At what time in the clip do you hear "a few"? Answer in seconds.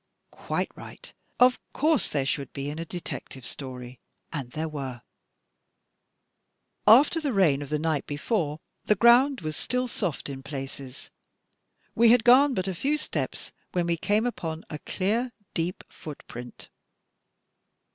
12.67-12.97